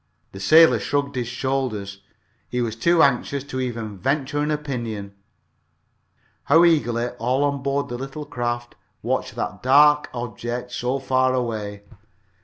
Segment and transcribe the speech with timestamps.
[0.31, 2.01] The sailor shrugged his shoulders.
[2.49, 5.13] He was too anxious to even venture an opinion.
[6.45, 11.83] How eagerly all on board the little craft watched that dark object so far away!